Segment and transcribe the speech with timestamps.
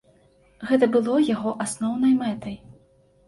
[0.69, 2.55] Гэта было яго асноўнай мэтай.